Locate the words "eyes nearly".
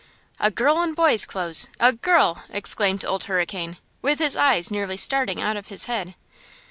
4.35-4.97